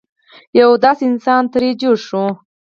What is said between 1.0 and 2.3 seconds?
انسان ترې جوړ شي.